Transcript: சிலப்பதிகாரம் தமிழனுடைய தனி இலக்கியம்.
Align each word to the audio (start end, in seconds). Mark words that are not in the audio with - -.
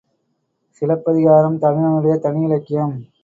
சிலப்பதிகாரம் 0.81 1.59
தமிழனுடைய 1.61 2.15
தனி 2.19 2.41
இலக்கியம். 2.41 2.95